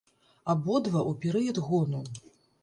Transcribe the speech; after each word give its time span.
Абодва 0.53 1.01
ў 1.01 1.11
перыяд 1.27 1.61
гону. 1.67 2.01